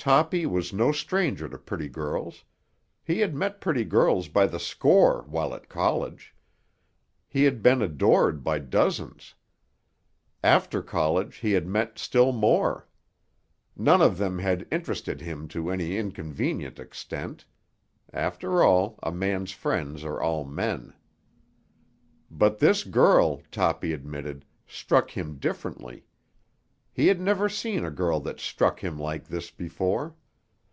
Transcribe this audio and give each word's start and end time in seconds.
Toppy 0.00 0.46
was 0.46 0.72
no 0.72 0.90
stranger 0.92 1.50
to 1.50 1.58
pretty 1.58 1.88
girls. 1.88 2.44
He 3.04 3.18
had 3.18 3.34
met 3.34 3.60
pretty 3.60 3.84
girls 3.84 4.28
by 4.28 4.46
the 4.46 4.60
score 4.60 5.24
while 5.28 5.52
at 5.54 5.68
college. 5.68 6.34
He 7.28 7.42
had 7.44 7.62
been 7.62 7.82
adored 7.82 8.42
by 8.44 8.60
dozens. 8.60 9.34
After 10.42 10.82
college 10.82 11.38
he 11.38 11.52
had 11.52 11.66
met 11.66 11.98
still 11.98 12.32
more. 12.32 12.88
None 13.76 14.00
of 14.00 14.16
them 14.16 14.38
had 14.38 14.68
interested 14.70 15.20
him 15.20 15.46
to 15.48 15.68
any 15.68 15.98
inconvenient 15.98 16.78
extent. 16.78 17.44
After 18.12 18.62
all, 18.62 18.98
a 19.02 19.10
man's 19.12 19.50
friends 19.52 20.04
are 20.04 20.22
all 20.22 20.44
men. 20.44 20.94
But 22.30 22.60
this 22.60 22.82
girl, 22.84 23.42
Toppy 23.50 23.92
admitted, 23.92 24.46
struck 24.66 25.10
him 25.10 25.36
differently. 25.38 26.04
He 26.98 27.06
had 27.06 27.20
never 27.20 27.48
seen 27.48 27.84
a 27.84 27.92
girl 27.92 28.18
that 28.22 28.40
struck 28.40 28.80
him 28.82 28.98
like 28.98 29.28
this 29.28 29.52
before. 29.52 30.16